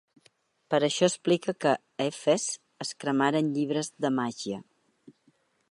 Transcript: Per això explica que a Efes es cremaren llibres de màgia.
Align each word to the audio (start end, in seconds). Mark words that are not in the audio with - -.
Per 0.73 0.77
això 0.85 1.03
explica 1.09 1.53
que 1.65 1.73
a 1.73 2.07
Efes 2.07 2.47
es 2.87 2.95
cremaren 3.05 3.53
llibres 3.59 3.95
de 4.07 4.13
màgia. 4.23 4.61